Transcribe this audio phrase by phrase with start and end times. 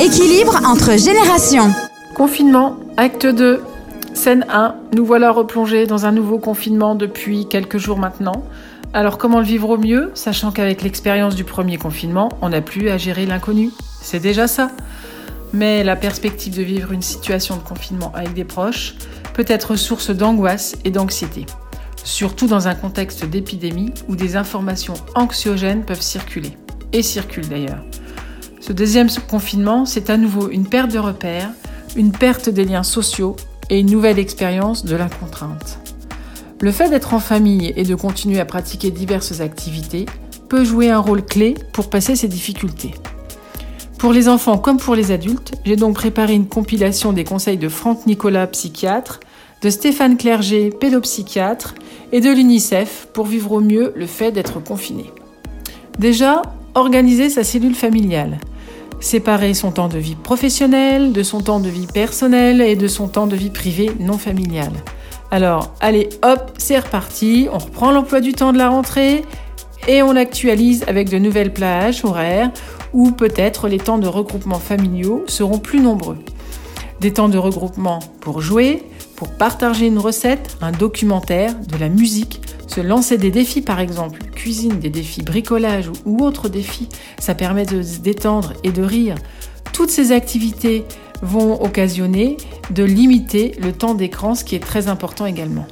[0.00, 1.72] Équilibre entre générations.
[2.14, 3.60] Confinement, acte 2.
[4.14, 4.76] Scène 1.
[4.94, 8.44] Nous voilà replongés dans un nouveau confinement depuis quelques jours maintenant.
[8.92, 12.90] Alors comment le vivre au mieux, sachant qu'avec l'expérience du premier confinement, on n'a plus
[12.90, 14.70] à gérer l'inconnu C'est déjà ça.
[15.52, 18.94] Mais la perspective de vivre une situation de confinement avec des proches
[19.34, 21.44] peut être source d'angoisse et d'anxiété,
[22.04, 26.56] surtout dans un contexte d'épidémie où des informations anxiogènes peuvent circuler,
[26.92, 27.82] et circulent d'ailleurs.
[28.68, 31.52] Ce deuxième confinement, c'est à nouveau une perte de repères,
[31.96, 33.34] une perte des liens sociaux
[33.70, 35.78] et une nouvelle expérience de la contrainte.
[36.60, 40.04] Le fait d'être en famille et de continuer à pratiquer diverses activités
[40.50, 42.92] peut jouer un rôle clé pour passer ces difficultés.
[43.96, 47.70] Pour les enfants comme pour les adultes, j'ai donc préparé une compilation des conseils de
[47.70, 49.20] Franck Nicolas, psychiatre,
[49.62, 51.74] de Stéphane Clerget, pédopsychiatre,
[52.12, 55.10] et de l'UNICEF pour vivre au mieux le fait d'être confiné.
[55.98, 56.42] Déjà,
[56.74, 58.38] organiser sa cellule familiale.
[59.00, 63.06] Séparer son temps de vie professionnel, de son temps de vie personnel et de son
[63.06, 64.72] temps de vie privée non familiale.
[65.30, 69.24] Alors, allez, hop, c'est reparti, on reprend l'emploi du temps de la rentrée
[69.86, 72.50] et on l'actualise avec de nouvelles plages horaires
[72.92, 76.18] où peut-être les temps de regroupement familiaux seront plus nombreux.
[77.00, 78.82] Des temps de regroupement pour jouer,
[79.14, 84.22] pour partager une recette, un documentaire, de la musique, se lancer des défis par exemple,
[84.34, 86.88] cuisine, des défis bricolage ou autres défis,
[87.18, 89.16] ça permet de se détendre et de rire.
[89.72, 90.84] Toutes ces activités
[91.22, 92.36] vont occasionner
[92.70, 95.66] de limiter le temps d'écran, ce qui est très important également.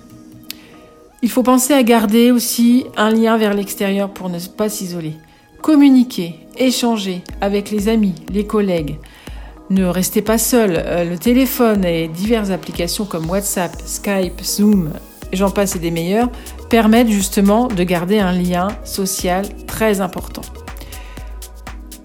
[1.23, 5.15] Il faut penser à garder aussi un lien vers l'extérieur pour ne pas s'isoler.
[5.63, 8.99] Communiquer, échanger avec les amis, les collègues.
[9.71, 10.75] Ne restez pas seul.
[10.77, 14.91] Euh, le téléphone et diverses applications comme WhatsApp, Skype, Zoom,
[15.33, 16.29] j'en passe et des meilleurs,
[16.69, 20.43] permettent justement de garder un lien social très important.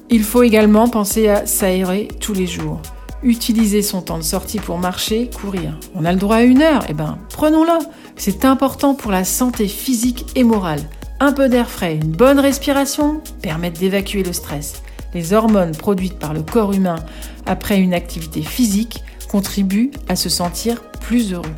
[0.10, 2.82] Il faut également penser à s'aérer tous les jours
[3.24, 5.78] utiliser son temps de sortie pour marcher, courir.
[5.96, 7.80] On a le droit à une heure, eh ben prenons-la.
[8.16, 10.82] C'est important pour la santé physique et morale.
[11.20, 14.82] Un peu d'air frais, une bonne respiration permettent d'évacuer le stress.
[15.14, 17.04] Les hormones produites par le corps humain
[17.46, 21.56] après une activité physique contribuent à se sentir plus heureux.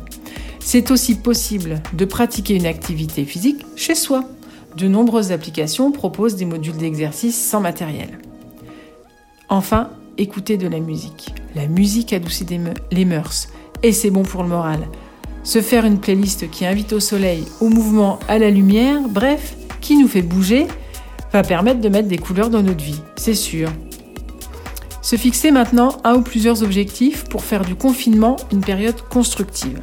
[0.66, 4.24] C'est aussi possible de pratiquer une activité physique chez soi.
[4.78, 8.18] De nombreuses applications proposent des modules d'exercice sans matériel.
[9.50, 11.34] Enfin, écouter de la musique.
[11.54, 12.46] La musique adoucit
[12.90, 13.48] les mœurs
[13.82, 14.88] et c'est bon pour le moral.
[15.44, 19.98] Se faire une playlist qui invite au soleil, au mouvement, à la lumière, bref, qui
[19.98, 20.66] nous fait bouger,
[21.30, 23.70] va permettre de mettre des couleurs dans notre vie, c'est sûr.
[25.02, 29.82] Se fixer maintenant un ou plusieurs objectifs pour faire du confinement une période constructive.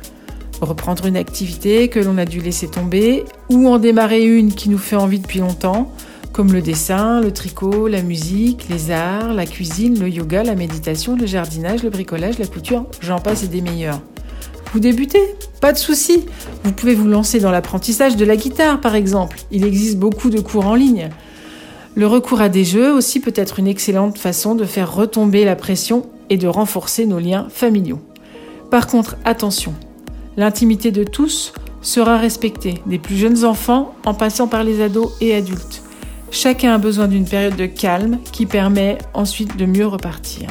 [0.62, 4.78] Reprendre une activité que l'on a dû laisser tomber ou en démarrer une qui nous
[4.78, 5.92] fait envie depuis longtemps,
[6.34, 11.18] comme le dessin, le tricot, la musique, les arts, la cuisine, le yoga, la méditation,
[11.18, 14.02] le jardinage, le bricolage, la couture, j'en passe et des meilleurs.
[14.72, 15.36] Vous débutez?
[15.60, 16.26] Pas de souci.
[16.64, 19.40] Vous pouvez vous lancer dans l'apprentissage de la guitare, par exemple.
[19.52, 21.10] Il existe beaucoup de cours en ligne.
[21.96, 25.58] Le recours à des jeux aussi peut être une excellente façon de faire retomber la
[25.58, 28.00] pression et de renforcer nos liens familiaux.
[28.70, 29.74] Par contre, attention,
[30.42, 31.54] l'intimité de tous
[31.84, 35.84] sera respectée, des plus jeunes enfants en passant par les ados et adultes.
[36.32, 40.50] Chacun a besoin d'une période de calme qui permet ensuite de mieux repartir.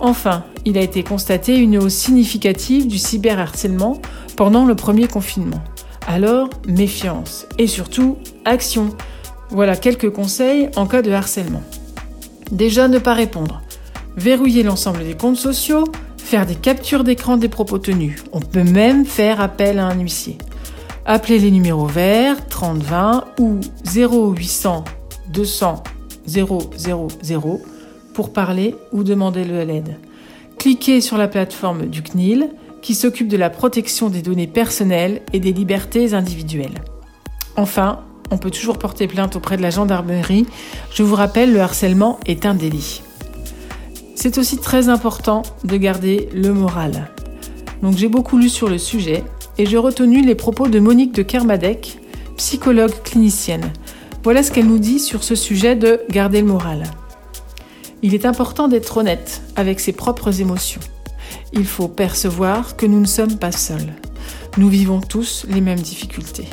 [0.00, 4.02] Enfin, il a été constaté une hausse significative du cyberharcèlement
[4.36, 5.64] pendant le premier confinement.
[6.06, 8.90] Alors, méfiance et surtout action.
[9.48, 11.62] Voilà quelques conseils en cas de harcèlement.
[12.52, 13.62] Déjà, ne pas répondre.
[14.18, 15.84] Verrouiller l'ensemble des comptes sociaux,
[16.20, 18.22] faire des captures d'écran des propos tenus.
[18.32, 20.38] On peut même faire appel à un huissier.
[21.06, 23.60] Appelez les numéros verts 3020 ou
[23.94, 24.84] 0800
[25.32, 25.82] 200
[26.26, 26.58] 000
[28.14, 29.96] pour parler ou demander le l'aide.
[30.58, 32.50] Cliquez sur la plateforme du CNIL
[32.82, 36.82] qui s'occupe de la protection des données personnelles et des libertés individuelles.
[37.56, 40.46] Enfin, on peut toujours porter plainte auprès de la gendarmerie.
[40.92, 43.02] Je vous rappelle, le harcèlement est un délit.
[44.22, 47.08] C'est aussi très important de garder le moral.
[47.80, 49.24] Donc j'ai beaucoup lu sur le sujet
[49.56, 51.98] et j'ai retenu les propos de Monique de Kermadec,
[52.36, 53.72] psychologue clinicienne.
[54.22, 56.82] Voilà ce qu'elle nous dit sur ce sujet de garder le moral.
[58.02, 60.82] Il est important d'être honnête avec ses propres émotions.
[61.54, 63.94] Il faut percevoir que nous ne sommes pas seuls.
[64.58, 66.50] Nous vivons tous les mêmes difficultés.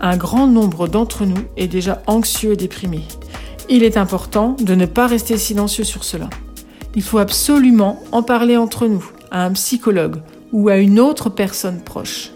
[0.00, 3.02] Un grand nombre d'entre nous est déjà anxieux et déprimé.
[3.68, 6.28] Il est important de ne pas rester silencieux sur cela.
[6.96, 11.82] Il faut absolument en parler entre nous, à un psychologue ou à une autre personne
[11.82, 12.30] proche.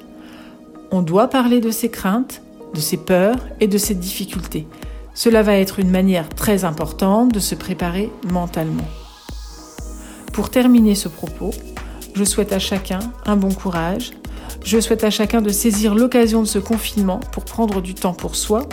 [0.90, 2.42] On doit parler de ses craintes,
[2.74, 4.66] de ses peurs et de ses difficultés.
[5.14, 8.86] Cela va être une manière très importante de se préparer mentalement.
[10.34, 11.52] Pour terminer ce propos,
[12.14, 14.10] je souhaite à chacun un bon courage.
[14.62, 18.36] Je souhaite à chacun de saisir l'occasion de ce confinement pour prendre du temps pour
[18.36, 18.68] soi,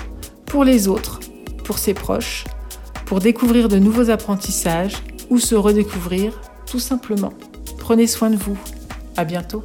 [0.48, 1.22] pour les autres,
[1.64, 2.44] pour ses proches,
[3.06, 7.34] pour découvrir de nouveaux apprentissages ou se redécouvrir tout simplement.
[7.78, 8.58] Prenez soin de vous.
[9.16, 9.64] À bientôt.